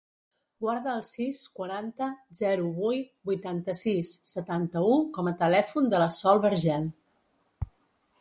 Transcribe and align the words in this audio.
Guarda 0.63 0.93
el 0.99 1.01
sis, 1.07 1.41
quaranta, 1.57 2.07
zero, 2.39 2.71
vuit, 2.77 3.11
vuitanta-sis, 3.31 4.13
setanta-u 4.31 4.97
com 5.19 5.29
a 5.33 5.35
telèfon 5.43 5.91
de 5.93 6.01
la 6.05 6.09
Sol 6.17 6.43
Vergel. 6.47 6.89